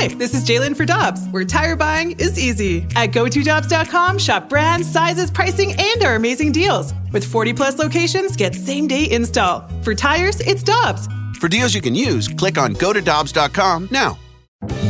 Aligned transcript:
Hi, 0.00 0.06
this 0.06 0.32
is 0.32 0.44
Jalen 0.44 0.76
for 0.76 0.84
Dobbs, 0.84 1.26
where 1.32 1.44
tire 1.44 1.74
buying 1.74 2.12
is 2.20 2.38
easy. 2.38 2.86
At 2.94 3.10
GoToDobbs.com, 3.10 4.18
shop 4.18 4.48
brands, 4.48 4.88
sizes, 4.88 5.28
pricing, 5.28 5.74
and 5.76 6.04
our 6.04 6.14
amazing 6.14 6.52
deals. 6.52 6.94
With 7.12 7.24
40 7.24 7.52
plus 7.52 7.80
locations, 7.80 8.36
get 8.36 8.54
same 8.54 8.86
day 8.86 9.10
install. 9.10 9.68
For 9.82 9.96
tires, 9.96 10.38
it's 10.38 10.62
Dobbs. 10.62 11.08
For 11.40 11.48
deals 11.48 11.74
you 11.74 11.80
can 11.80 11.96
use, 11.96 12.28
click 12.28 12.58
on 12.58 12.74
GoToDobbs.com 12.74 13.88
now. 13.90 14.16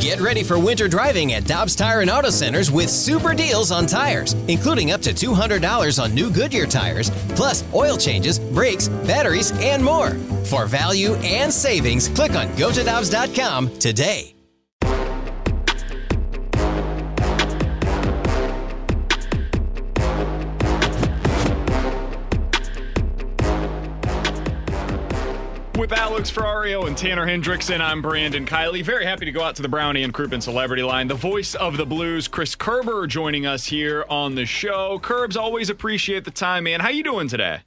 Get 0.00 0.20
ready 0.20 0.42
for 0.42 0.58
winter 0.58 0.88
driving 0.88 1.32
at 1.32 1.46
Dobbs 1.46 1.74
Tire 1.74 2.02
and 2.02 2.10
Auto 2.10 2.28
Centers 2.28 2.70
with 2.70 2.90
super 2.90 3.32
deals 3.32 3.72
on 3.72 3.86
tires, 3.86 4.34
including 4.46 4.90
up 4.92 5.00
to 5.00 5.14
$200 5.14 6.02
on 6.02 6.14
new 6.14 6.30
Goodyear 6.30 6.66
tires, 6.66 7.08
plus 7.30 7.64
oil 7.72 7.96
changes, 7.96 8.38
brakes, 8.38 8.88
batteries, 8.88 9.52
and 9.62 9.82
more. 9.82 10.10
For 10.44 10.66
value 10.66 11.14
and 11.24 11.50
savings, 11.50 12.08
click 12.10 12.32
on 12.32 12.48
GoToDobbs.com 12.48 13.78
today. 13.78 14.34
With 25.78 25.92
Alex 25.92 26.28
Ferrario 26.28 26.88
and 26.88 26.98
Tanner 26.98 27.24
Hendrickson, 27.24 27.80
I'm 27.80 28.02
Brandon 28.02 28.44
Kiley. 28.44 28.82
Very 28.82 29.04
happy 29.04 29.24
to 29.26 29.30
go 29.30 29.42
out 29.42 29.54
to 29.54 29.62
the 29.62 29.68
Brownie 29.68 30.02
and 30.02 30.12
Crouppen 30.12 30.42
Celebrity 30.42 30.82
Line. 30.82 31.06
The 31.06 31.14
voice 31.14 31.54
of 31.54 31.76
the 31.76 31.86
Blues, 31.86 32.26
Chris 32.26 32.56
Kerber, 32.56 33.06
joining 33.06 33.46
us 33.46 33.66
here 33.66 34.04
on 34.10 34.34
the 34.34 34.44
show. 34.44 34.98
Curbs, 34.98 35.36
always 35.36 35.70
appreciate 35.70 36.24
the 36.24 36.32
time, 36.32 36.64
man. 36.64 36.80
How 36.80 36.88
you 36.88 37.04
doing 37.04 37.28
today? 37.28 37.60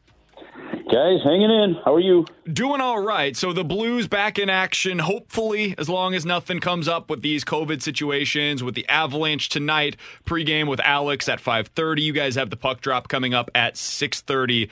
Guys, 0.91 1.19
hanging 1.23 1.51
in. 1.51 1.77
How 1.85 1.93
are 1.93 2.01
you? 2.01 2.25
Doing 2.51 2.81
all 2.81 3.01
right. 3.01 3.37
So 3.37 3.53
the 3.53 3.63
Blues 3.63 4.09
back 4.09 4.37
in 4.37 4.49
action, 4.49 4.99
hopefully, 4.99 5.73
as 5.77 5.87
long 5.87 6.13
as 6.13 6.25
nothing 6.25 6.59
comes 6.59 6.89
up 6.89 7.09
with 7.09 7.21
these 7.21 7.45
COVID 7.45 7.81
situations, 7.81 8.61
with 8.61 8.75
the 8.75 8.85
Avalanche 8.89 9.47
tonight, 9.47 9.95
pregame 10.25 10.67
with 10.67 10.81
Alex 10.81 11.29
at 11.29 11.41
5.30. 11.41 12.01
You 12.01 12.11
guys 12.11 12.35
have 12.35 12.49
the 12.49 12.57
puck 12.57 12.81
drop 12.81 13.07
coming 13.07 13.33
up 13.33 13.49
at 13.55 13.75
6.30. 13.75 14.67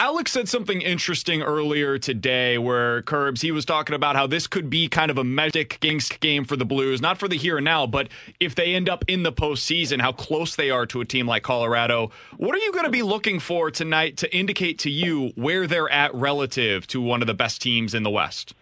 Alex 0.00 0.30
said 0.30 0.48
something 0.48 0.80
interesting 0.80 1.42
earlier 1.42 1.98
today 1.98 2.56
where 2.56 3.02
Curbs, 3.02 3.40
he 3.40 3.50
was 3.50 3.64
talking 3.64 3.96
about 3.96 4.14
how 4.14 4.28
this 4.28 4.46
could 4.46 4.70
be 4.70 4.86
kind 4.86 5.10
of 5.10 5.18
a 5.18 5.24
magic 5.24 5.80
game 5.80 6.44
for 6.44 6.54
the 6.54 6.64
Blues, 6.64 7.00
not 7.00 7.18
for 7.18 7.26
the 7.26 7.36
here 7.36 7.56
and 7.58 7.64
now, 7.64 7.84
but 7.84 8.08
if 8.38 8.54
they 8.54 8.76
end 8.76 8.88
up 8.88 9.04
in 9.08 9.24
the 9.24 9.32
postseason, 9.32 10.00
how 10.00 10.12
close 10.12 10.54
they 10.54 10.70
are 10.70 10.86
to 10.86 11.00
a 11.00 11.04
team 11.04 11.26
like 11.26 11.42
Colorado. 11.42 12.12
What 12.36 12.54
are 12.54 12.58
you 12.58 12.70
going 12.70 12.84
to 12.84 12.92
be 12.92 13.02
looking 13.02 13.40
for 13.40 13.72
tonight 13.72 14.18
to 14.18 14.32
indicate 14.32 14.78
to 14.80 14.90
you 14.90 15.32
where 15.34 15.66
they're 15.66 15.90
at 15.90 16.14
relative 16.14 16.86
to 16.88 17.00
one 17.00 17.20
of 17.20 17.26
the 17.26 17.34
best 17.34 17.60
teams 17.60 17.92
in 17.92 18.04
the 18.04 18.10
West? 18.10 18.54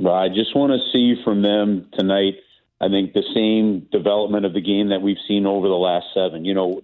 Well, 0.00 0.14
I 0.14 0.28
just 0.28 0.56
want 0.56 0.72
to 0.72 0.78
see 0.90 1.22
from 1.22 1.42
them 1.42 1.90
tonight, 1.92 2.36
I 2.80 2.88
think, 2.88 3.12
the 3.12 3.24
same 3.34 3.88
development 3.92 4.46
of 4.46 4.54
the 4.54 4.62
game 4.62 4.88
that 4.88 5.02
we've 5.02 5.16
seen 5.28 5.44
over 5.44 5.68
the 5.68 5.74
last 5.74 6.06
seven. 6.14 6.46
You 6.46 6.54
know, 6.54 6.80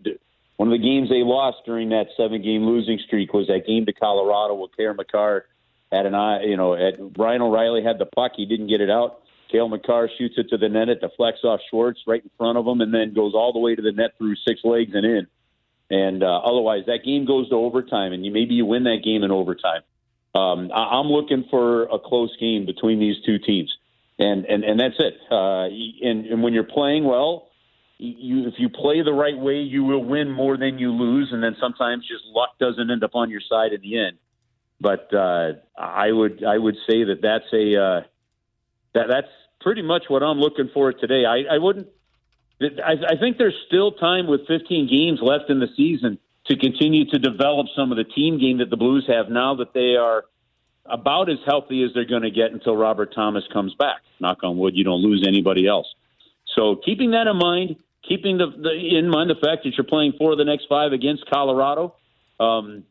one 0.63 0.73
of 0.73 0.81
the 0.81 0.87
games 0.87 1.09
they 1.09 1.25
lost 1.25 1.57
during 1.67 1.89
that 1.89 2.07
seven 2.17 2.41
game 2.41 2.63
losing 2.63 2.97
streak 3.05 3.35
was 3.35 3.49
that 3.49 3.67
game 3.67 3.85
to 3.85 3.93
Colorado 3.93 4.55
where 4.55 4.69
Cale 4.69 4.95
Makar 4.95 5.45
had 5.91 6.07
an 6.07 6.15
eye, 6.15 6.45
you 6.45 6.57
know, 6.57 6.75
at 6.75 6.95
Ryan 7.19 7.43
O'Reilly 7.43 7.83
had 7.83 7.99
the 7.99 8.07
puck, 8.07 8.35
he 8.37 8.47
didn't 8.47 8.69
get 8.69 8.81
it 8.81 8.89
out. 8.89 9.23
Cale 9.51 9.69
Makar 9.69 10.09
shoots 10.17 10.37
it 10.37 10.51
to 10.51 10.59
the 10.59 10.69
net, 10.69 10.89
it 10.89 11.01
deflects 11.01 11.41
off 11.43 11.59
Schwartz 11.69 11.99
right 12.07 12.23
in 12.23 12.31
front 12.39 12.59
of 12.59 12.65
him, 12.65 12.81
and 12.81 12.95
then 12.95 13.13
goes 13.13 13.35
all 13.35 13.53
the 13.53 13.59
way 13.59 13.75
to 13.75 13.83
the 13.83 13.91
net 13.91 14.13
through 14.19 14.37
six 14.47 14.61
legs 14.63 14.93
and 14.95 15.05
in. 15.05 15.27
And 15.91 16.23
uh, 16.23 16.39
otherwise, 16.39 16.85
that 16.87 17.01
game 17.05 17.25
goes 17.27 17.49
to 17.49 17.57
overtime, 17.57 18.13
and 18.13 18.25
you 18.25 18.31
maybe 18.31 18.55
you 18.55 18.65
win 18.65 18.85
that 18.85 19.01
game 19.05 19.25
in 19.25 19.33
overtime. 19.33 19.83
Um, 20.33 20.71
I, 20.73 21.01
I'm 21.01 21.09
looking 21.09 21.45
for 21.51 21.87
a 21.87 21.99
close 21.99 22.37
game 22.39 22.67
between 22.67 23.01
these 23.01 23.17
two 23.27 23.41
teams, 23.41 23.77
and 24.17 24.45
and 24.45 24.63
and 24.63 24.79
that's 24.79 24.95
it. 25.01 25.15
Uh, 25.29 25.65
and, 26.09 26.27
and 26.27 26.43
when 26.45 26.53
you're 26.53 26.63
playing 26.63 27.03
well, 27.03 27.49
you 27.99 28.49
if 28.49 28.55
you 28.59 28.69
play 28.69 29.03
the 29.03 29.13
right 29.13 29.37
way, 29.37 29.57
you 29.57 29.85
will 29.85 30.05
win 30.05 30.31
more 30.31 30.57
than 30.57 30.79
you 30.79 30.91
lose, 30.93 31.31
and 31.33 31.43
then 31.43 31.57
sometimes 31.61 32.03
just 32.03 32.25
luck 32.27 32.51
doesn't 32.59 32.91
end 32.91 33.05
up 33.05 33.15
on 33.15 33.31
your 33.31 33.41
side 33.41 33.73
in 33.73 33.81
the 33.81 33.99
end. 33.99 34.19
But 34.81 35.13
uh, 35.15 35.53
I 35.79 36.11
would 36.11 36.45
I 36.45 36.59
would 36.59 36.77
say 36.89 37.05
that 37.05 37.21
that's 37.23 37.53
a 37.53 37.81
uh, 37.81 38.01
that 38.95 39.07
that's 39.09 39.29
pretty 39.61 39.83
much 39.83 40.05
what 40.09 40.23
I'm 40.23 40.39
looking 40.39 40.71
for 40.75 40.93
today. 40.93 41.25
I, 41.25 41.55
I 41.55 41.59
wouldn't. 41.59 41.89
I, 42.61 42.93
I 43.09 43.17
think 43.19 43.39
there's 43.39 43.57
still 43.67 43.93
time 43.93 44.29
with 44.29 44.47
15 44.47 44.89
games 44.89 45.19
left 45.21 45.51
in 45.51 45.59
the 45.59 45.67
season 45.77 46.19
to 46.47 46.57
continue 46.57 47.05
to 47.11 47.19
develop 47.19 47.67
some 47.77 47.91
of 47.91 47.99
the 47.99 48.05
team 48.05 48.39
game 48.39 48.59
that 48.59 48.71
the 48.71 48.77
Blues 48.77 49.05
have 49.09 49.29
now 49.29 49.57
that 49.57 49.75
they 49.75 49.97
are 49.97 50.25
about 50.85 51.31
as 51.31 51.39
healthy 51.47 51.83
as 51.83 51.91
they're 51.95 52.05
going 52.05 52.23
to 52.23 52.31
get 52.31 52.53
until 52.53 52.77
Robert 52.77 53.15
Thomas 53.15 53.45
comes 53.53 53.75
back. 53.75 54.03
Knock 54.21 54.43
on 54.43 54.59
wood, 54.59 54.77
you 54.77 54.85
don't 54.85 55.01
lose 55.01 55.25
anybody 55.27 55.67
else. 55.67 55.87
So 56.55 56.77
keeping 56.85 57.13
that 57.13 57.27
in 57.27 57.37
mind, 57.37 57.77
keeping 58.07 58.39
the, 58.39 58.47
the 58.47 58.99
in 58.99 59.09
mind 59.09 59.31
the 59.31 59.35
fact 59.35 59.65
that 59.65 59.77
you're 59.77 59.87
playing 59.87 60.15
four 60.19 60.33
of 60.33 60.39
the 60.39 60.45
next 60.45 60.67
five 60.69 60.93
against 60.93 61.29
Colorado, 61.31 61.95
um, 62.41 62.85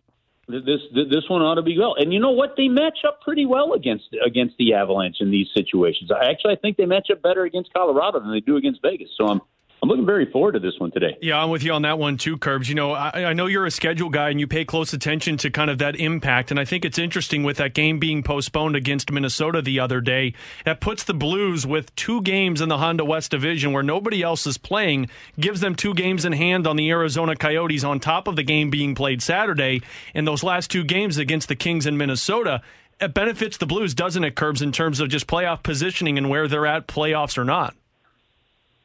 this 0.48 0.82
this 0.94 1.30
one 1.30 1.42
ought 1.42 1.56
to 1.56 1.62
be 1.62 1.78
well. 1.78 1.96
And 1.98 2.14
you 2.14 2.20
know 2.20 2.32
what? 2.32 2.56
They 2.58 2.68
match 2.68 3.00
up 3.08 3.22
pretty 3.22 3.46
well 3.46 3.74
against 3.74 4.06
against 4.26 4.56
the 4.58 4.74
Avalanche 4.74 5.18
in 5.20 5.32
these 5.32 5.48
situations. 5.54 6.12
I 6.12 6.30
actually 6.30 6.54
I 6.54 6.58
think 6.58 6.78
they 6.78 6.86
match 6.86 7.10
up 7.12 7.22
better 7.22 7.44
against 7.44 7.74
Colorado 7.74 8.20
than 8.20 8.32
they 8.32 8.40
do 8.40 8.58
against 8.58 8.82
Vegas. 8.82 9.10
So 9.18 9.28
I'm 9.28 9.42
I'm 9.84 9.90
looking 9.90 10.06
very 10.06 10.32
forward 10.32 10.52
to 10.52 10.60
this 10.60 10.78
one 10.78 10.92
today. 10.92 11.18
Yeah, 11.22 11.42
I'm 11.42 11.50
with 11.50 11.64
you 11.64 11.74
on 11.74 11.82
that 11.82 11.98
one 11.98 12.16
too, 12.16 12.38
Curbs. 12.38 12.70
You 12.70 12.76
know, 12.76 12.92
I, 12.92 13.26
I, 13.26 13.34
know 13.34 13.48
you're 13.48 13.66
a 13.66 13.72
schedule 13.72 14.10
guy 14.10 14.30
and 14.30 14.40
you 14.40 14.46
pay 14.46 14.64
close 14.64 14.94
attention 14.94 15.38
to 15.38 15.50
kind 15.50 15.72
of 15.72 15.80
that 15.80 15.96
impact. 15.96 16.52
And 16.52 16.60
I 16.60 16.66
think 16.66 16.86
it's 16.86 17.00
interesting 17.00 17.42
with 17.42 17.58
that 17.58 17.74
game 17.74 17.98
being 17.98 18.22
postponed 18.22 18.76
against 18.76 19.12
Minnesota 19.12 19.60
the 19.60 19.80
other 19.80 20.00
day. 20.00 20.36
That 20.66 20.82
puts 20.82 21.04
the 21.04 21.16
Blues 21.16 21.66
with 21.66 21.96
two 21.96 22.22
games 22.22 22.62
in 22.62 22.70
the 22.70 22.78
Honda 22.78 23.04
West 23.04 23.32
Division 23.32 23.74
where 23.74 23.82
nobody 23.82 24.22
else 24.22 24.46
is 24.46 24.60
playing, 24.60 25.10
gives 25.40 25.62
them 25.62 25.74
two 25.74 25.96
games 25.96 26.26
in 26.26 26.34
hand 26.34 26.68
on 26.68 26.76
the 26.76 26.92
Arizona 26.92 27.36
Coyotes 27.36 27.84
on 27.84 28.00
top 28.00 28.28
of 28.28 28.36
the 28.36 28.44
game 28.44 28.70
being 28.70 28.94
played 28.94 29.24
Saturday. 29.24 29.82
And 30.14 30.28
those 30.28 30.44
last 30.44 30.70
two 30.70 30.84
games 30.84 31.18
against 31.18 31.48
the 31.48 31.56
Kings 31.56 31.88
in 31.88 31.98
Minnesota, 31.98 32.62
it 33.00 33.16
benefits 33.16 33.58
the 33.58 33.66
Blues, 33.66 33.96
doesn't 33.96 34.24
it, 34.24 34.36
Curbs, 34.36 34.62
in 34.62 34.72
terms 34.72 35.00
of 35.00 35.10
just 35.10 35.26
playoff 35.26 35.64
positioning 35.64 36.20
and 36.20 36.30
where 36.30 36.48
they're 36.48 36.68
at, 36.68 36.88
playoffs 36.88 37.36
or 37.36 37.46
not? 37.46 37.76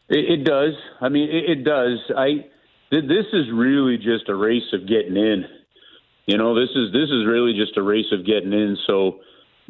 It, 0.09 0.41
it 0.41 0.45
does. 0.45 0.75
I 1.01 1.09
mean, 1.09 1.29
it, 1.29 1.59
it 1.59 1.65
does. 1.65 1.99
I 2.17 2.47
this 2.91 3.27
is 3.33 3.47
really 3.53 3.97
just 3.97 4.29
a 4.29 4.35
race 4.35 4.73
of 4.73 4.89
getting 4.89 5.17
in. 5.17 5.45
You 6.27 6.39
know, 6.39 6.55
this 6.55 6.71
is 6.75 6.93
this 6.93 7.11
is 7.11 7.27
really 7.27 7.55
just 7.55 7.77
a 7.77 7.83
race 7.83 8.13
of 8.13 8.25
getting 8.25 8.53
in. 8.53 8.77
So 8.87 9.21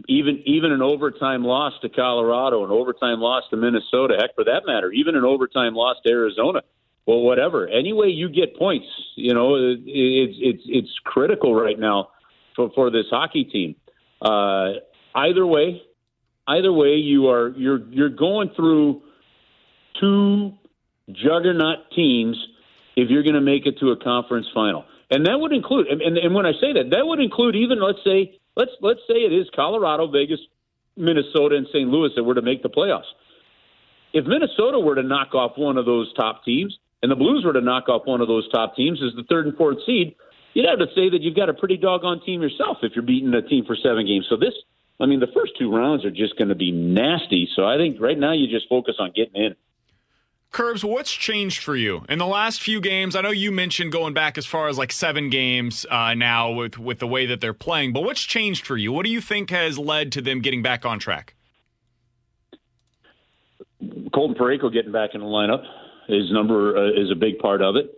even 0.08 0.42
even 0.46 0.72
an 0.72 0.82
overtime 0.82 1.44
loss 1.44 1.72
to 1.82 1.88
Colorado, 1.88 2.64
an 2.64 2.70
overtime 2.70 3.20
loss 3.20 3.44
to 3.50 3.56
Minnesota, 3.56 4.16
heck 4.20 4.34
for 4.34 4.44
that 4.44 4.62
matter, 4.66 4.92
even 4.92 5.16
an 5.16 5.24
overtime 5.24 5.74
loss 5.74 5.96
to 6.04 6.12
Arizona. 6.12 6.60
Well, 7.06 7.20
whatever. 7.20 7.68
Any 7.68 7.92
way 7.92 8.08
you 8.08 8.28
get 8.28 8.56
points, 8.56 8.86
you 9.14 9.32
know, 9.32 9.54
it, 9.54 9.80
it's 9.86 10.36
it's 10.40 10.62
it's 10.66 10.98
critical 11.04 11.54
right 11.54 11.78
now 11.78 12.08
for 12.54 12.70
for 12.74 12.90
this 12.90 13.06
hockey 13.10 13.44
team. 13.44 13.76
Uh, 14.20 14.80
either 15.14 15.46
way, 15.46 15.82
either 16.48 16.72
way, 16.72 16.96
you 16.96 17.28
are 17.28 17.50
you're 17.50 17.86
you're 17.90 18.10
going 18.10 18.50
through 18.56 19.02
two 20.00 20.52
juggernaut 21.10 21.90
teams 21.94 22.36
if 22.96 23.10
you're 23.10 23.22
going 23.22 23.34
to 23.34 23.40
make 23.40 23.66
it 23.66 23.78
to 23.80 23.90
a 23.90 23.96
conference 23.96 24.46
final. 24.54 24.84
And 25.10 25.26
that 25.26 25.38
would 25.38 25.52
include, 25.52 25.86
and, 25.86 26.02
and, 26.02 26.18
and 26.18 26.34
when 26.34 26.46
I 26.46 26.52
say 26.52 26.72
that, 26.74 26.90
that 26.90 27.06
would 27.06 27.20
include 27.20 27.54
even 27.54 27.80
let's 27.80 28.02
say 28.04 28.40
let's 28.56 28.72
let's 28.80 29.00
say 29.06 29.14
it 29.14 29.32
is 29.32 29.46
Colorado, 29.54 30.10
Vegas, 30.10 30.40
Minnesota, 30.96 31.56
and 31.56 31.66
St. 31.68 31.88
Louis 31.88 32.10
that 32.16 32.24
were 32.24 32.34
to 32.34 32.42
make 32.42 32.62
the 32.62 32.70
playoffs. 32.70 33.06
If 34.12 34.24
Minnesota 34.26 34.80
were 34.80 34.94
to 34.94 35.02
knock 35.02 35.34
off 35.34 35.52
one 35.56 35.76
of 35.76 35.86
those 35.86 36.12
top 36.14 36.44
teams, 36.44 36.76
and 37.02 37.12
the 37.12 37.16
Blues 37.16 37.44
were 37.44 37.52
to 37.52 37.60
knock 37.60 37.88
off 37.88 38.02
one 38.06 38.20
of 38.20 38.28
those 38.28 38.48
top 38.50 38.74
teams 38.74 39.00
as 39.02 39.14
the 39.14 39.24
third 39.28 39.46
and 39.46 39.56
fourth 39.56 39.78
seed, 39.86 40.16
you'd 40.54 40.68
have 40.68 40.78
to 40.78 40.86
say 40.94 41.10
that 41.10 41.20
you've 41.20 41.36
got 41.36 41.50
a 41.50 41.54
pretty 41.54 41.76
doggone 41.76 42.20
team 42.24 42.40
yourself 42.40 42.78
if 42.82 42.92
you're 42.96 43.04
beating 43.04 43.32
a 43.34 43.42
team 43.42 43.64
for 43.66 43.76
seven 43.76 44.06
games. 44.06 44.26
So 44.28 44.36
this, 44.36 44.54
I 44.98 45.06
mean, 45.06 45.20
the 45.20 45.30
first 45.34 45.52
two 45.58 45.70
rounds 45.74 46.04
are 46.04 46.10
just 46.10 46.36
going 46.38 46.48
to 46.48 46.54
be 46.54 46.72
nasty. 46.72 47.48
So 47.54 47.64
I 47.64 47.76
think 47.76 48.00
right 48.00 48.18
now 48.18 48.32
you 48.32 48.48
just 48.48 48.68
focus 48.68 48.96
on 48.98 49.12
getting 49.14 49.36
in. 49.36 49.54
Curbs, 50.52 50.84
what's 50.84 51.12
changed 51.12 51.62
for 51.62 51.76
you 51.76 52.04
in 52.08 52.18
the 52.18 52.26
last 52.26 52.62
few 52.62 52.80
games? 52.80 53.14
I 53.14 53.20
know 53.20 53.30
you 53.30 53.52
mentioned 53.52 53.92
going 53.92 54.14
back 54.14 54.38
as 54.38 54.46
far 54.46 54.68
as 54.68 54.78
like 54.78 54.90
seven 54.90 55.28
games 55.28 55.84
uh, 55.90 56.14
now 56.14 56.50
with 56.50 56.78
with 56.78 56.98
the 56.98 57.06
way 57.06 57.26
that 57.26 57.40
they're 57.40 57.52
playing, 57.52 57.92
but 57.92 58.02
what's 58.02 58.22
changed 58.22 58.66
for 58.66 58.76
you? 58.76 58.92
What 58.92 59.04
do 59.04 59.12
you 59.12 59.20
think 59.20 59.50
has 59.50 59.78
led 59.78 60.12
to 60.12 60.22
them 60.22 60.40
getting 60.40 60.62
back 60.62 60.86
on 60.86 60.98
track? 60.98 61.34
Colton 64.14 64.36
Parayko 64.36 64.72
getting 64.72 64.92
back 64.92 65.10
in 65.14 65.20
the 65.20 65.26
lineup. 65.26 65.62
His 66.08 66.32
number 66.32 66.76
uh, 66.76 66.90
is 66.90 67.10
a 67.10 67.16
big 67.16 67.38
part 67.38 67.60
of 67.60 67.76
it. 67.76 67.92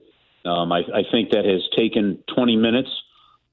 Um, 0.45 0.73
I, 0.73 0.79
I 0.79 1.03
think 1.13 1.31
that 1.31 1.45
has 1.45 1.63
taken 1.77 2.23
20 2.35 2.57
minutes 2.57 2.89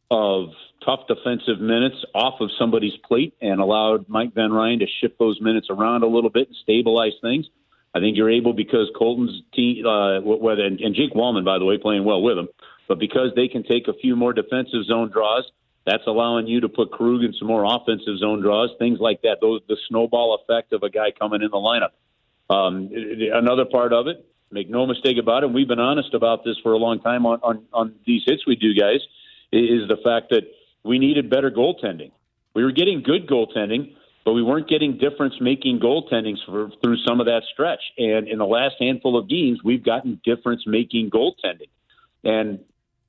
of 0.09 0.50
tough 0.86 1.01
defensive 1.07 1.59
minutes 1.59 1.98
off 2.13 2.39
of 2.39 2.50
somebody's 2.57 2.95
plate 3.07 3.33
and 3.41 3.59
allowed 3.59 4.07
Mike 4.07 4.33
Van 4.33 4.51
Ryn 4.51 4.80
to 4.80 4.86
shift 5.01 5.18
those 5.19 5.41
minutes 5.41 5.68
around 5.69 6.03
a 6.03 6.07
little 6.07 6.30
bit 6.30 6.48
and 6.48 6.57
stabilize 6.62 7.13
things. 7.21 7.48
I 7.95 8.00
think 8.00 8.18
you're 8.18 8.30
able 8.30 8.51
because 8.51 8.92
Colton's 8.94 9.42
team, 9.53 9.86
uh, 9.86 10.19
whether 10.19 10.65
and, 10.65 10.94
Jake 10.94 11.13
Walman, 11.13 11.45
by 11.45 11.57
the 11.57 11.65
way, 11.65 11.77
playing 11.77 12.03
well 12.03 12.21
with 12.21 12.38
him, 12.38 12.50
but 12.89 13.00
because 13.00 13.30
they 13.38 13.47
can 13.47 13.63
take 13.63 13.88
a 13.88 13.94
few 13.94 14.18
more 14.18 14.33
defensive 14.33 14.83
zone 14.83 15.09
draws, 15.09 15.50
that's 15.86 16.03
allowing 16.06 16.45
you 16.45 16.59
to 16.59 16.68
put 16.68 16.92
Krug 16.92 17.24
in 17.24 17.33
some 17.39 17.47
more 17.47 17.63
offensive 17.63 18.18
zone 18.18 18.42
draws, 18.42 18.71
things 18.80 19.00
like 19.00 19.21
that. 19.21 19.38
Those 19.39 19.62
the 19.69 19.77
snowball 19.88 20.38
effect 20.42 20.74
of 20.74 20.83
a 20.83 20.89
guy 20.89 21.12
coming 21.18 21.42
in 21.42 21.51
the 21.51 21.57
lineup. 21.57 21.92
Um, 22.53 22.89
another 23.33 23.63
part 23.63 23.94
of 23.94 24.07
it, 24.07 24.25
make 24.51 24.69
no 24.69 24.86
mistake 24.86 25.18
about 25.18 25.44
it, 25.44 25.51
we've 25.51 25.68
been 25.68 25.80
honest 25.80 26.13
about 26.13 26.44
this 26.44 26.57
for 26.62 26.74
a 26.74 26.77
long 26.77 27.00
time 27.00 27.25
on, 27.25 27.39
on, 27.44 27.65
on 27.71 27.95
these 28.06 28.24
hits 28.25 28.45
we 28.45 28.56
do, 28.56 28.74
guys, 28.74 29.00
is 29.53 29.88
the 29.88 29.98
fact 30.03 30.31
that 30.31 30.44
we 30.83 31.00
needed 31.00 31.30
better 31.30 31.50
goaltending. 31.50 32.12
We 32.53 32.63
were 32.63 32.71
getting 32.71 33.03
good 33.03 33.25
goaltending, 33.25 33.95
but 34.25 34.33
we 34.33 34.42
weren't 34.42 34.68
getting 34.68 34.98
difference 34.98 35.36
making 35.39 35.80
goaltending 35.80 36.36
for, 36.45 36.72
through 36.81 36.98
some 37.07 37.19
of 37.19 37.27
that 37.27 37.44
stretch. 37.54 37.81
And 37.98 38.27
in 38.27 38.39
the 38.39 38.45
last 38.45 38.75
handful 38.80 39.18
of 39.18 39.30
games, 39.30 39.60
we've 39.63 39.86
gotten 39.86 40.19
difference 40.25 40.63
making 40.66 41.12
goaltending. 41.12 41.69
And 42.24 42.60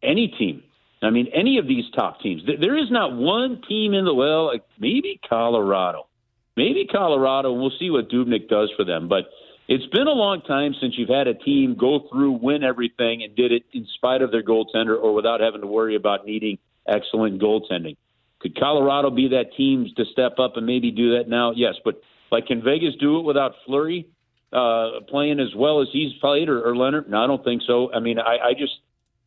any 0.03 0.29
team, 0.29 0.63
I 1.03 1.09
mean, 1.09 1.29
any 1.35 1.57
of 1.57 1.67
these 1.67 1.85
top 1.95 2.21
teams, 2.21 2.43
there 2.61 2.77
is 2.77 2.91
not 2.91 3.17
one 3.17 3.63
team 3.67 3.95
in 3.95 4.05
the, 4.05 4.15
well, 4.15 4.47
like 4.47 4.65
maybe 4.79 5.19
Colorado. 5.27 6.07
Maybe 6.55 6.87
Colorado, 6.87 7.53
we'll 7.53 7.73
see 7.79 7.91
what 7.91 8.11
Dubnyk 8.11 8.49
does 8.49 8.71
for 8.77 8.85
them. 8.85 9.09
But 9.09 9.25
it's 9.69 9.87
been 9.87 10.07
a 10.07 10.13
long 10.13 10.43
time 10.43 10.75
since 10.81 10.95
you've 10.97 11.09
had 11.09 11.29
a 11.29 11.35
team 11.35 11.77
go 11.79 12.07
through, 12.11 12.33
win 12.33 12.63
everything, 12.63 13.23
and 13.23 13.35
did 13.35 13.53
it 13.53 13.65
in 13.73 13.87
spite 13.95 14.23
of 14.23 14.31
their 14.31 14.43
goaltender 14.43 15.01
or 15.01 15.15
without 15.15 15.41
having 15.41 15.63
to 15.63 15.67
worry 15.67 15.97
about 15.97 16.27
needing 16.27 16.59
excellent 16.87 17.41
goaltending. 17.41 17.97
Could 18.47 18.61
Colorado 18.61 19.11
be 19.11 19.29
that 19.29 19.57
team 19.57 19.89
to 19.97 20.05
step 20.13 20.39
up 20.39 20.57
and 20.57 20.65
maybe 20.65 20.93
do 20.93 21.17
that 21.17 21.29
now? 21.29 21.51
Yes, 21.51 21.75
but 21.85 22.01
like 22.31 22.47
can 22.47 22.63
Vegas 22.63 22.95
do 23.01 23.19
it 23.19 23.23
without 23.23 23.55
Fleury 23.65 24.07
uh, 24.53 25.01
playing 25.09 25.41
as 25.41 25.53
well 25.57 25.83
as 25.83 25.89
he's 25.93 26.13
played 26.21 26.49
or, 26.49 26.63
or 26.63 26.75
Lehner? 26.75 27.09
No, 27.09 27.25
I 27.25 27.27
don't 27.27 27.43
think 27.43 27.63
so. 27.67 27.93
I 27.93 27.99
mean, 27.99 28.21
I, 28.21 28.39
I 28.39 28.53
just 28.53 28.75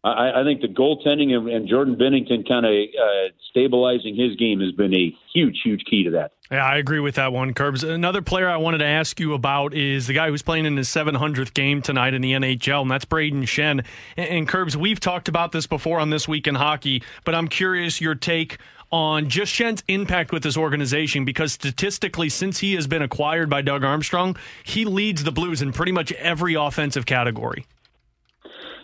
I, 0.04 0.40
I 0.40 0.44
think 0.46 0.62
the 0.62 0.68
goaltending 0.68 1.34
and, 1.34 1.50
and 1.50 1.68
Jordan 1.68 1.98
Binnington 1.98 2.48
kind 2.48 2.66
of 2.66 2.72
uh, 2.72 3.34
stabilizing 3.50 4.16
his 4.16 4.38
game 4.38 4.62
has 4.62 4.72
been 4.72 4.94
a 4.94 5.14
huge, 5.34 5.60
huge 5.62 5.84
key 5.90 6.06
to 6.06 6.12
that. 6.12 6.32
Yeah, 6.50 6.66
I 6.66 6.78
agree 6.78 7.02
with 7.02 7.16
that 7.16 7.34
one, 7.34 7.54
Curbs. 7.54 7.84
Another 7.84 8.22
player 8.22 8.50
I 8.50 8.58
wanted 8.58 8.80
to 8.80 8.86
ask 8.86 9.20
you 9.20 9.34
about 9.34 9.74
is 9.74 10.08
the 10.08 10.14
guy 10.14 10.30
who's 10.30 10.42
playing 10.42 10.66
in 10.66 10.78
his 10.78 10.88
700th 10.88 11.54
game 11.54 11.82
tonight 11.82 12.14
in 12.14 12.22
the 12.22 12.32
NHL, 12.32 12.82
and 12.82 12.90
that's 12.90 13.06
Braden 13.06 13.44
Schenn. 13.44 13.86
And, 14.16 14.30
and 14.30 14.48
Curbs, 14.48 14.76
we've 14.76 15.00
talked 15.00 15.28
about 15.28 15.52
this 15.52 15.68
before 15.68 16.00
on 16.00 16.10
This 16.10 16.28
Week 16.28 16.48
in 16.48 16.56
Hockey, 16.56 17.04
but 17.26 17.36
I'm 17.36 17.50
curious 17.50 18.00
your 18.00 18.16
take 18.16 18.58
on 18.92 19.30
just 19.30 19.54
Schenn's 19.54 19.84
impact 19.88 20.32
with 20.32 20.44
this 20.44 20.58
organization 20.58 21.26
because 21.26 21.54
statistically, 21.54 22.30
since 22.30 22.60
he 22.60 22.74
has 22.76 22.88
been 22.88 23.02
acquired 23.02 23.50
by 23.50 23.62
Doug 23.62 23.84
Armstrong, 23.84 24.36
he 24.64 24.86
leads 24.86 25.24
the 25.24 25.32
Blues 25.32 25.62
in 25.62 25.72
pretty 25.72 25.92
much 25.92 26.12
every 26.14 26.56
offensive 26.56 27.06
category. 27.06 27.66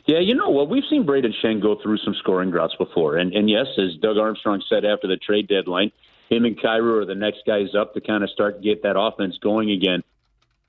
Yeah, 0.05 0.19
you 0.19 0.35
know 0.35 0.49
what? 0.49 0.69
We've 0.69 0.83
seen 0.87 1.05
Braden 1.05 1.33
Schenn 1.43 1.61
go 1.61 1.79
through 1.81 1.97
some 1.97 2.13
scoring 2.19 2.51
droughts 2.51 2.75
before. 2.77 3.17
And, 3.17 3.33
and 3.33 3.49
yes, 3.49 3.65
as 3.77 3.95
Doug 4.01 4.17
Armstrong 4.17 4.61
said 4.69 4.85
after 4.85 5.07
the 5.07 5.17
trade 5.17 5.47
deadline, 5.47 5.91
him 6.29 6.45
and 6.45 6.59
Kyrou 6.59 7.01
are 7.01 7.05
the 7.05 7.15
next 7.15 7.39
guys 7.47 7.73
up 7.77 7.93
to 7.95 8.01
kind 8.01 8.23
of 8.23 8.29
start 8.29 8.61
get 8.61 8.83
that 8.83 8.99
offense 8.99 9.37
going 9.41 9.71
again. 9.71 10.03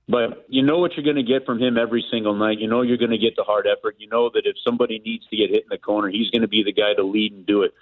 But 0.08 0.46
you 0.48 0.62
know 0.62 0.78
what 0.78 0.92
you're 0.94 1.04
going 1.04 1.16
to 1.16 1.22
get 1.22 1.44
from 1.44 1.60
him 1.60 1.76
every 1.76 2.04
single 2.10 2.34
night. 2.34 2.60
You 2.60 2.68
know 2.68 2.82
you're 2.82 2.96
going 2.96 3.10
to 3.10 3.18
get 3.18 3.34
the 3.36 3.42
hard 3.42 3.66
effort. 3.66 3.96
You 3.98 4.08
know 4.08 4.30
that 4.32 4.42
if 4.46 4.56
somebody 4.64 5.02
needs 5.04 5.26
to 5.26 5.36
get 5.36 5.50
hit 5.50 5.64
in 5.64 5.68
the 5.68 5.78
corner, 5.78 6.08
he's 6.08 6.30
going 6.30 6.42
to 6.42 6.48
be 6.48 6.62
the 6.62 6.72
guy 6.72 6.94
to 6.94 7.02
lead 7.02 7.32
and 7.32 7.44
do 7.44 7.62
it. 7.62 7.74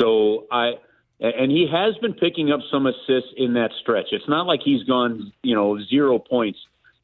So 0.00 0.46
I 0.50 0.74
and 1.20 1.52
he 1.52 1.68
has 1.70 1.96
been 1.98 2.14
picking 2.14 2.50
up 2.50 2.60
some 2.70 2.86
assists 2.86 3.30
in 3.36 3.54
that 3.54 3.70
stretch. 3.80 4.06
It's 4.10 4.28
not 4.28 4.46
like 4.46 4.60
he's 4.64 4.82
gone, 4.82 5.32
you 5.44 5.54
know, 5.54 5.78
zero 5.88 6.18
points 6.18 6.58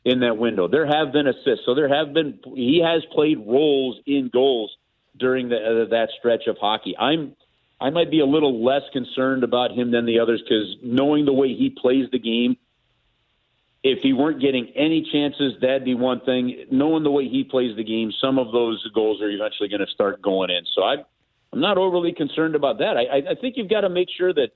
in 0.05 0.21
that 0.21 0.37
window. 0.37 0.67
There 0.67 0.87
have 0.87 1.13
been 1.13 1.29
assists, 1.29 1.65
so 1.65 1.75
there 1.75 1.89
have 1.89 2.13
been. 2.13 2.41
He 2.55 2.83
has 2.85 3.05
played 3.13 3.39
roles 3.39 4.01
in 4.07 4.29
goals 4.33 4.77
during 5.17 5.51
the, 5.51 5.57
uh, 5.57 5.89
that 5.91 6.09
stretch 6.19 6.47
of 6.49 6.59
hockey. 6.59 6.97
I'm. 6.99 7.37
I 7.81 7.91
might 7.91 8.11
be 8.11 8.19
a 8.19 8.27
little 8.27 8.65
less 8.65 8.83
concerned 8.93 9.45
about 9.45 9.71
him 9.71 9.93
than 9.93 10.05
the 10.05 10.19
others 10.19 10.43
because 10.43 10.75
knowing 10.83 11.27
the 11.27 11.33
way 11.33 11.55
he 11.55 11.71
plays 11.71 12.11
the 12.11 12.19
game, 12.19 12.57
if 13.85 14.01
he 14.03 14.13
weren't 14.13 14.41
getting 14.41 14.73
any 14.75 15.09
chances, 15.13 15.55
that'd 15.61 15.85
be 15.85 15.95
one 15.95 16.21
thing. 16.21 16.67
Knowing 16.73 17.05
the 17.05 17.11
way 17.13 17.29
he 17.29 17.45
plays 17.45 17.77
the 17.77 17.85
game, 17.85 18.11
some 18.21 18.41
of 18.41 18.51
those 18.51 18.85
goals 18.93 19.23
are 19.23 19.31
eventually 19.31 19.69
going 19.69 19.81
to 19.81 19.87
start 19.87 20.21
going 20.21 20.51
in. 20.51 20.65
So 20.75 20.83
I, 20.83 20.97
I'm 21.53 21.61
not 21.61 21.79
overly 21.79 22.13
concerned 22.13 22.55
about 22.55 22.79
that. 22.79 22.97
I, 22.97 23.33
I 23.33 23.35
think 23.41 23.57
you've 23.57 23.71
got 23.71 23.83
to 23.83 23.89
make 23.89 24.09
sure 24.17 24.33
that 24.35 24.49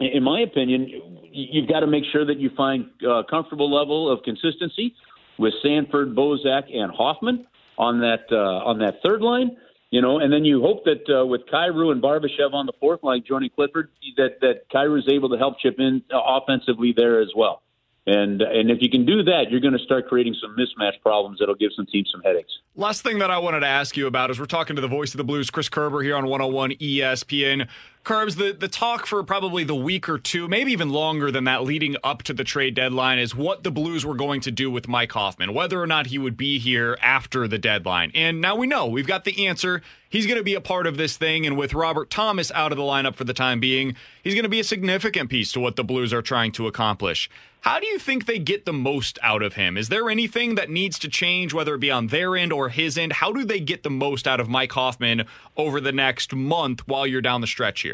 in 0.00 0.22
my 0.22 0.40
opinion, 0.40 0.88
you've 1.30 1.68
got 1.68 1.80
to 1.80 1.86
make 1.86 2.04
sure 2.10 2.24
that 2.24 2.38
you 2.38 2.50
find 2.56 2.86
a 3.06 3.22
comfortable 3.28 3.70
level 3.72 4.10
of 4.10 4.22
consistency 4.22 4.94
with 5.38 5.52
Sanford, 5.62 6.16
Bozak, 6.16 6.74
and 6.74 6.90
Hoffman 6.90 7.46
on 7.76 8.00
that 8.00 8.24
uh, 8.32 8.36
on 8.36 8.78
that 8.78 9.00
third 9.04 9.20
line. 9.20 9.56
You 9.90 10.00
know, 10.00 10.20
and 10.20 10.32
then 10.32 10.44
you 10.44 10.62
hope 10.62 10.84
that 10.84 11.02
uh, 11.12 11.26
with 11.26 11.42
Kyrou 11.52 11.90
and 11.90 12.00
Barbashev 12.00 12.54
on 12.54 12.66
the 12.66 12.72
fourth 12.78 13.02
line 13.02 13.24
joining 13.26 13.50
Clifford, 13.50 13.90
that 14.16 14.40
that 14.40 14.96
is 14.96 15.04
able 15.12 15.28
to 15.30 15.36
help 15.36 15.58
chip 15.58 15.76
in 15.78 16.02
uh, 16.12 16.18
offensively 16.18 16.94
there 16.96 17.20
as 17.20 17.30
well. 17.36 17.62
And 18.06 18.40
and 18.40 18.70
if 18.70 18.78
you 18.80 18.88
can 18.88 19.04
do 19.04 19.22
that, 19.24 19.50
you're 19.50 19.60
going 19.60 19.76
to 19.76 19.84
start 19.84 20.08
creating 20.08 20.34
some 20.40 20.56
mismatch 20.56 21.00
problems 21.02 21.38
that'll 21.38 21.54
give 21.54 21.70
some 21.76 21.86
teams 21.86 22.08
some 22.10 22.22
headaches. 22.22 22.50
Last 22.74 23.02
thing 23.02 23.18
that 23.18 23.30
I 23.30 23.38
wanted 23.38 23.60
to 23.60 23.66
ask 23.66 23.96
you 23.96 24.06
about 24.06 24.30
is 24.30 24.40
we're 24.40 24.46
talking 24.46 24.74
to 24.76 24.82
the 24.82 24.88
voice 24.88 25.12
of 25.12 25.18
the 25.18 25.24
Blues, 25.24 25.50
Chris 25.50 25.68
Kerber, 25.68 26.02
here 26.02 26.16
on 26.16 26.26
101 26.26 26.72
ESPN. 26.72 27.68
Curbs, 28.02 28.36
the, 28.36 28.52
the 28.52 28.66
talk 28.66 29.04
for 29.04 29.22
probably 29.22 29.62
the 29.62 29.74
week 29.74 30.08
or 30.08 30.18
two, 30.18 30.48
maybe 30.48 30.72
even 30.72 30.88
longer 30.88 31.30
than 31.30 31.44
that, 31.44 31.64
leading 31.64 31.96
up 32.02 32.22
to 32.24 32.32
the 32.32 32.44
trade 32.44 32.74
deadline, 32.74 33.18
is 33.18 33.34
what 33.34 33.62
the 33.62 33.70
Blues 33.70 34.06
were 34.06 34.14
going 34.14 34.40
to 34.40 34.50
do 34.50 34.70
with 34.70 34.88
Mike 34.88 35.12
Hoffman, 35.12 35.52
whether 35.52 35.80
or 35.80 35.86
not 35.86 36.06
he 36.06 36.18
would 36.18 36.36
be 36.36 36.58
here 36.58 36.96
after 37.02 37.46
the 37.46 37.58
deadline. 37.58 38.10
And 38.14 38.40
now 38.40 38.56
we 38.56 38.66
know 38.66 38.86
we've 38.86 39.06
got 39.06 39.24
the 39.24 39.46
answer. 39.46 39.82
He's 40.08 40.26
going 40.26 40.38
to 40.38 40.44
be 40.44 40.54
a 40.54 40.60
part 40.60 40.86
of 40.86 40.96
this 40.96 41.18
thing. 41.18 41.46
And 41.46 41.58
with 41.58 41.74
Robert 41.74 42.10
Thomas 42.10 42.50
out 42.52 42.72
of 42.72 42.78
the 42.78 42.84
lineup 42.84 43.14
for 43.14 43.24
the 43.24 43.34
time 43.34 43.60
being, 43.60 43.94
he's 44.24 44.34
going 44.34 44.44
to 44.44 44.48
be 44.48 44.60
a 44.60 44.64
significant 44.64 45.28
piece 45.28 45.52
to 45.52 45.60
what 45.60 45.76
the 45.76 45.84
Blues 45.84 46.12
are 46.12 46.22
trying 46.22 46.52
to 46.52 46.66
accomplish. 46.66 47.28
How 47.60 47.78
do 47.78 47.86
you 47.86 47.98
think 47.98 48.24
they 48.24 48.38
get 48.38 48.64
the 48.64 48.72
most 48.72 49.18
out 49.22 49.42
of 49.42 49.54
him? 49.54 49.76
Is 49.76 49.90
there 49.90 50.08
anything 50.08 50.54
that 50.54 50.70
needs 50.70 50.98
to 51.00 51.08
change, 51.08 51.52
whether 51.52 51.74
it 51.74 51.80
be 51.80 51.90
on 51.90 52.06
their 52.06 52.34
end 52.34 52.54
or 52.54 52.70
his 52.70 52.96
end? 52.96 53.12
How 53.12 53.32
do 53.32 53.44
they 53.44 53.60
get 53.60 53.82
the 53.82 53.90
most 53.90 54.26
out 54.26 54.40
of 54.40 54.48
Mike 54.48 54.72
Hoffman 54.72 55.26
over 55.58 55.78
the 55.78 55.92
next 55.92 56.34
month 56.34 56.88
while 56.88 57.06
you're 57.06 57.20
down 57.20 57.42
the 57.42 57.46
stretch 57.46 57.82
here? 57.82 57.89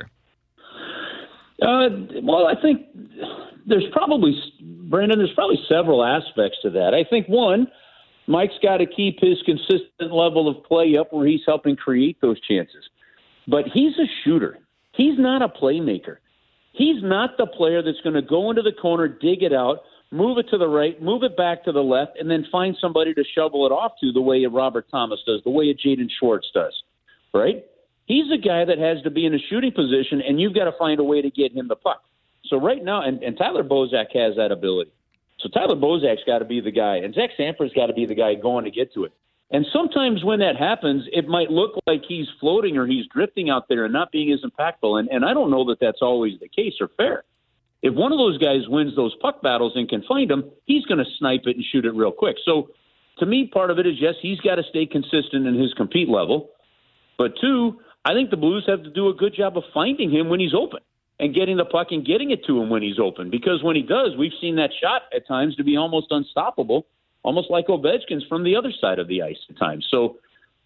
Uh, 1.62 1.88
well, 2.23 2.47
I 2.47 2.61
think 2.61 2.87
there's 3.67 3.87
probably, 3.93 4.38
Brandon, 4.88 5.19
there's 5.19 5.32
probably 5.35 5.58
several 5.69 6.05
aspects 6.05 6.58
to 6.62 6.70
that. 6.70 6.94
I 6.94 7.05
think 7.08 7.26
one, 7.26 7.67
Mike's 8.26 8.55
got 8.62 8.79
to 8.79 8.87
keep 8.87 9.20
his 9.20 9.38
consistent 9.44 10.12
level 10.12 10.49
of 10.49 10.62
play 10.64 10.97
up 10.97 11.12
where 11.12 11.26
he's 11.26 11.43
helping 11.47 11.76
create 11.76 12.20
those 12.20 12.41
chances. 12.41 12.85
But 13.49 13.67
he's 13.73 13.93
a 13.99 14.06
shooter. 14.25 14.58
He's 14.93 15.19
not 15.19 15.43
a 15.43 15.49
playmaker. 15.49 16.17
He's 16.73 17.03
not 17.03 17.38
the 17.38 17.47
player 17.47 17.82
that's 17.82 18.00
going 18.02 18.14
to 18.14 18.23
go 18.23 18.50
into 18.50 18.62
the 18.62 18.73
corner, 18.73 19.09
dig 19.09 19.43
it 19.43 19.52
out, 19.52 19.79
move 20.11 20.38
it 20.38 20.47
to 20.50 20.59
the 20.59 20.69
right, 20.69 21.00
move 21.00 21.23
it 21.23 21.37
back 21.37 21.64
to 21.64 21.73
the 21.73 21.82
left, 21.82 22.19
and 22.19 22.31
then 22.31 22.44
find 22.52 22.76
somebody 22.81 23.14
to 23.14 23.25
shovel 23.35 23.66
it 23.66 23.71
off 23.71 23.92
to 24.00 24.12
the 24.12 24.21
way 24.21 24.45
Robert 24.45 24.87
Thomas 24.90 25.21
does, 25.26 25.40
the 25.45 25.50
way 25.50 25.73
Jaden 25.73 26.11
Schwartz 26.19 26.49
does, 26.52 26.75
right? 27.33 27.64
He's 28.07 28.31
a 28.33 28.39
guy 28.39 28.65
that 28.65 28.79
has 28.79 29.03
to 29.03 29.11
be 29.11 29.27
in 29.27 29.35
a 29.35 29.39
shooting 29.51 29.73
position, 29.73 30.23
and 30.27 30.41
you've 30.41 30.55
got 30.55 30.65
to 30.65 30.73
find 30.79 31.01
a 31.01 31.05
way 31.05 31.23
to 31.23 31.31
get 31.31 31.53
him 31.53 31.69
the 31.69 31.77
puck. 31.77 32.03
So 32.47 32.59
right 32.59 32.83
now, 32.83 33.03
and, 33.03 33.23
and 33.23 33.37
Tyler 33.37 33.65
Bozak 33.65 34.15
has 34.15 34.37
that 34.37 34.53
ability. 34.53 34.93
So 35.41 35.49
Tyler 35.49 35.75
Bozak's 35.75 36.23
got 36.27 36.39
to 36.39 36.45
be 36.45 36.61
the 36.61 36.71
guy, 36.71 36.97
and 36.97 37.15
Zach 37.15 37.31
Sanford's 37.37 37.75
got 37.75 37.87
to 37.87 37.93
be 37.93 38.07
the 38.07 38.15
guy 38.15 38.35
going 38.35 38.65
to 38.65 38.71
get 38.71 38.95
to 38.95 39.05
it. 39.05 39.13
And 39.51 39.65
sometimes 39.73 40.25
when 40.25 40.41
that 40.41 40.57
happens, 40.57 41.05
it 41.13 41.29
might 41.29 41.51
look 41.51 41.73
like 41.87 42.03
he's 42.09 42.27
floating 42.41 42.77
or 42.77 42.87
he's 42.87 43.07
drifting 43.13 43.49
out 43.49 43.69
there 43.69 43.85
and 43.85 43.93
not 43.93 44.11
being 44.11 44.33
as 44.33 44.41
impactful. 44.43 44.99
And, 44.99 45.09
and 45.09 45.25
I 45.25 45.35
don't 45.35 45.51
know 45.51 45.65
that 45.67 45.79
that's 45.81 46.03
always 46.03 46.41
the 46.41 46.49
case 46.49 46.75
or 46.81 46.89
fair. 46.97 47.23
If 47.83 47.95
one 47.95 48.11
of 48.11 48.19
those 48.19 48.39
guys 48.39 48.67
wins 48.67 48.97
those 48.97 49.15
puck 49.23 49.43
battles 49.43 49.73
and 49.77 49.89
can 49.89 50.03
find 50.09 50.29
them, 50.29 50.51
he's 50.65 50.85
going 50.87 50.99
to 50.99 51.11
snipe 51.19 51.43
it 51.45 51.57
and 51.57 51.65
shoot 51.71 51.85
it 51.85 51.95
real 51.95 52.11
quick. 52.11 52.37
So 52.45 52.71
to 53.19 53.27
me, 53.27 53.47
part 53.47 53.71
of 53.71 53.79
it 53.79 53.87
is 53.87 53.95
yes, 54.01 54.15
he's 54.21 54.41
got 54.41 54.57
to 54.57 54.65
stay 54.69 54.87
consistent 54.87 55.47
in 55.47 55.55
his 55.55 55.73
compete 55.75 56.09
level. 56.09 56.51
But 57.17 57.35
two, 57.41 57.81
I 58.07 58.15
think 58.15 58.31
the 58.31 58.37
Blues 58.37 58.65
have 58.69 58.83
to 58.85 58.91
do 58.91 59.09
a 59.09 59.15
good 59.15 59.35
job 59.35 59.57
of 59.57 59.65
finding 59.75 60.11
him 60.11 60.29
when 60.29 60.41
he's 60.41 60.55
open 60.55 60.81
and 61.19 61.35
getting 61.35 61.57
the 61.57 61.65
puck 61.65 61.89
and 61.91 62.07
getting 62.07 62.31
it 62.31 62.45
to 62.47 62.61
him 62.61 62.71
when 62.71 62.83
he's 62.83 62.99
open. 62.99 63.31
Because 63.31 63.63
when 63.63 63.75
he 63.75 63.83
does, 63.83 64.17
we've 64.17 64.37
seen 64.41 64.57
that 64.57 64.71
shot 64.81 65.03
at 65.15 65.27
times 65.27 65.57
to 65.57 65.65
be 65.65 65.77
almost 65.77 66.09
unstoppable 66.11 66.87
almost 67.27 67.51
like 67.51 67.67
Ovechkin's 67.67 68.25
from 68.29 68.45
the 68.45 68.55
other 68.55 68.73
side 68.81 69.01
of 69.01 69.09
the 69.09 69.23
ice 69.23 69.37
at 69.51 69.59
times. 69.59 69.87
So 69.91 70.19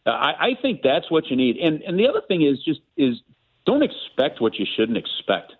uh, 0.06 0.10
I, 0.10 0.30
I 0.48 0.48
think 0.60 0.82
that's 0.82 1.10
what 1.10 1.26
you 1.28 1.36
need. 1.36 1.56
And 1.56 1.82
and 1.82 1.98
the 1.98 2.06
other 2.06 2.20
thing 2.28 2.42
is 2.42 2.62
just 2.62 2.80
is 2.96 3.16
don't 3.64 3.82
expect 3.82 4.40
what 4.40 4.58
you 4.58 4.66
shouldn't 4.76 4.98
expect. 4.98 5.54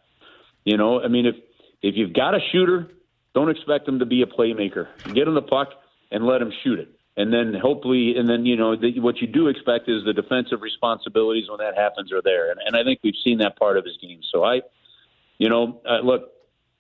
You 0.65 0.77
know, 0.77 1.03
I 1.03 1.09
mean 1.09 1.27
if 1.27 1.37
if 1.83 1.97
you've 1.97 2.13
got 2.13 2.35
a 2.35 2.41
shooter, 2.53 2.89
don't 3.35 3.49
expect 3.49 3.89
him 3.89 3.99
to 4.01 4.07
be 4.07 4.21
a 4.23 4.27
playmaker. 4.27 4.89
Get 5.15 5.27
him 5.27 5.35
the 5.35 5.43
puck 5.43 5.71
and 6.13 6.27
let 6.27 6.43
him 6.43 6.53
shoot 6.63 6.79
it. 6.79 6.89
And 7.21 7.31
then 7.31 7.53
hopefully, 7.61 8.15
and 8.17 8.27
then 8.31 8.47
you 8.47 8.57
know 8.57 8.77
the, 8.77 8.99
what 8.99 9.19
you 9.21 9.27
do 9.27 9.49
expect 9.49 9.91
is 9.91 10.07
the 10.07 10.15
defensive 10.15 10.63
responsibilities 10.63 11.51
when 11.51 11.59
that 11.59 11.77
happens 11.77 12.11
are 12.13 12.23
there. 12.23 12.51
And, 12.51 12.59
and 12.65 12.75
I 12.75 12.83
think 12.83 13.01
we've 13.05 13.21
seen 13.23 13.39
that 13.39 13.59
part 13.59 13.77
of 13.77 13.85
his 13.85 13.99
game. 14.01 14.21
So 14.33 14.43
I, 14.43 14.63
you 15.37 15.51
know, 15.51 15.83
uh, 15.87 16.01
look, 16.03 16.31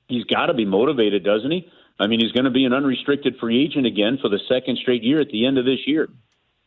he's 0.08 0.24
got 0.24 0.46
to 0.46 0.54
be 0.54 0.64
motivated, 0.64 1.24
doesn't 1.24 1.50
he? 1.50 1.68
I 1.98 2.06
mean, 2.06 2.20
he's 2.20 2.32
going 2.32 2.46
to 2.46 2.50
be 2.50 2.64
an 2.64 2.72
unrestricted 2.72 3.36
free 3.38 3.62
agent 3.62 3.84
again 3.84 4.16
for 4.22 4.30
the 4.30 4.40
second 4.48 4.78
straight 4.78 5.02
year 5.02 5.20
at 5.20 5.28
the 5.28 5.44
end 5.44 5.58
of 5.58 5.66
this 5.66 5.80
year. 5.86 6.08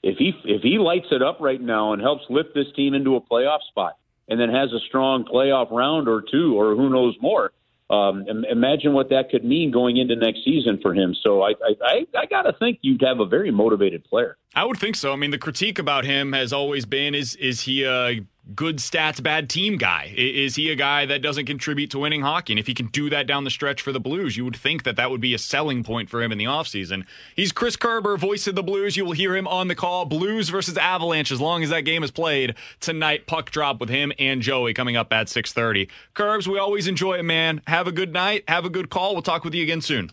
If 0.04 0.20
he 0.20 0.34
if 0.46 0.62
he 0.62 0.78
lights 0.78 1.08
it 1.10 1.24
up 1.24 1.38
right 1.40 1.60
now 1.60 1.94
and 1.94 2.02
helps 2.02 2.26
lift 2.30 2.54
this 2.54 2.68
team 2.76 2.94
into 2.94 3.16
a 3.16 3.22
playoff 3.22 3.64
spot, 3.70 3.98
and 4.28 4.40
then 4.40 4.50
has 4.50 4.72
a 4.72 4.86
strong 4.88 5.26
playoff 5.26 5.72
round 5.72 6.08
or 6.08 6.22
two, 6.22 6.60
or 6.60 6.76
who 6.76 6.92
knows 6.92 7.16
more, 7.20 7.52
um, 7.94 8.26
imagine 8.50 8.94
what 8.94 9.10
that 9.10 9.30
could 9.30 9.44
mean 9.44 9.72
going 9.72 9.98
into 9.98 10.16
next 10.16 10.44
season 10.44 10.80
for 10.82 10.94
him. 10.94 11.16
So 11.22 11.44
I, 11.44 11.54
I, 11.86 12.08
I, 12.16 12.26
got 12.26 12.44
to 12.44 12.54
think 12.54 12.80
you'd 12.82 13.02
have 13.02 13.20
a 13.20 13.26
very 13.26 13.52
motivated 13.52 14.04
player. 14.06 14.38
I 14.56 14.66
would 14.66 14.78
think 14.78 14.96
so. 14.96 15.14
I 15.14 15.16
mean, 15.16 15.32
the 15.32 15.38
critique 15.38 15.78
about 15.78 16.04
him 16.04 16.34
has 16.34 16.52
always 16.52 16.86
been: 16.86 17.14
is 17.14 17.36
is 17.36 17.62
he 17.62 17.84
a 17.84 18.22
good 18.56 18.78
stats, 18.78 19.22
bad 19.22 19.50
team 19.50 19.78
guy? 19.78 20.14
Is 20.16 20.56
he 20.56 20.72
a 20.72 20.76
guy 20.76 21.06
that 21.06 21.22
doesn't 21.22 21.46
contribute 21.46 21.92
to 21.92 22.00
winning 22.00 22.22
hockey? 22.22 22.54
And 22.54 22.60
if 22.60 22.68
he 22.68 22.74
can 22.74 22.88
do 22.88 23.10
that 23.10 23.28
down 23.28 23.44
the 23.44 23.50
stretch 23.50 23.82
for 23.82 23.92
the 23.92 24.00
Blues, 24.00 24.38
you 24.38 24.46
would 24.46 24.56
think 24.56 24.84
that 24.84 24.96
that 24.96 25.12
would 25.12 25.22
be 25.22 25.34
a 25.34 25.38
selling 25.38 25.84
point 25.84 26.10
for 26.10 26.22
him 26.22 26.32
in 26.32 26.38
the 26.38 26.46
offseason. 26.46 27.06
He's 27.36 27.52
Chris 27.52 27.76
Kerber, 27.76 28.18
voice 28.18 28.48
of 28.48 28.56
the 28.56 28.64
Blues. 28.64 28.98
You 28.98 29.06
will 29.06 29.14
hear 29.14 29.36
him 29.36 29.48
on 29.48 29.68
the 29.68 29.76
call. 29.76 30.06
Blues 30.06 30.50
versus 30.50 30.78
Avalanche 30.78 31.32
as 31.32 31.42
long 31.42 31.64
as 31.64 31.70
that 31.70 31.82
game 31.82 32.04
is 32.04 32.12
played 32.12 32.56
tonight. 32.80 33.28
Puck 33.28 33.52
drop 33.52 33.80
with 33.80 33.90
him 33.90 34.12
and 34.20 34.42
Joey 34.42 34.74
coming 34.74 34.96
up 34.96 35.12
at 35.14 35.28
6.30. 35.28 35.90
Curbs, 36.14 36.48
we 36.48 36.58
always 36.58 36.88
enjoy 36.88 37.16
it, 37.20 37.24
man. 37.24 37.62
Have 37.68 37.88
a 37.88 37.92
good 37.92 38.14
night. 38.14 38.44
Have 38.48 38.66
a 38.66 38.70
good 38.70 38.90
call. 38.90 39.14
We'll 39.14 39.22
talk 39.22 39.44
with 39.44 39.54
you 39.54 39.64
again 39.64 39.82
soon. 39.82 40.12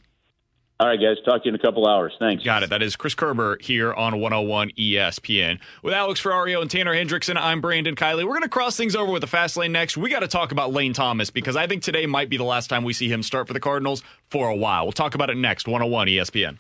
All 0.80 0.87
right, 0.87 0.99
guys. 0.99 1.18
Talk 1.26 1.42
to 1.42 1.49
you 1.50 1.54
in 1.54 1.60
a 1.60 1.62
couple 1.62 1.87
hours. 1.87 2.14
Thanks. 2.18 2.42
Got 2.42 2.62
it. 2.62 2.70
That 2.70 2.80
is 2.82 2.96
Chris 2.96 3.14
Kerber 3.14 3.58
here 3.60 3.92
on 3.92 4.18
101 4.18 4.70
ESPN. 4.78 5.58
With 5.82 5.92
Alex 5.92 6.22
Ferrario 6.22 6.62
and 6.62 6.70
Tanner 6.70 6.94
Hendrickson, 6.94 7.37
I'm 7.37 7.60
Brandon 7.60 7.94
Kiley. 7.94 8.25
We're 8.25 8.30
going 8.30 8.44
to 8.44 8.49
cross 8.49 8.78
things 8.78 8.96
over 8.96 9.12
with 9.12 9.20
the 9.20 9.26
fast 9.26 9.58
lane 9.58 9.72
next. 9.72 9.99
We 9.99 10.08
got 10.08 10.20
to 10.20 10.28
talk 10.28 10.52
about 10.52 10.72
Lane 10.72 10.94
Thomas 10.94 11.28
because 11.28 11.54
I 11.54 11.66
think 11.66 11.82
today 11.82 12.06
might 12.06 12.30
be 12.30 12.38
the 12.38 12.44
last 12.44 12.68
time 12.68 12.82
we 12.82 12.94
see 12.94 13.12
him 13.12 13.22
start 13.22 13.46
for 13.46 13.52
the 13.52 13.60
Cardinals 13.60 14.02
for 14.30 14.49
a 14.49 14.56
while. 14.56 14.87
We'll 14.87 14.92
talk 14.92 15.14
about 15.14 15.28
it 15.28 15.37
next. 15.37 15.68
101 15.68 16.06
ESPN. 16.08 16.56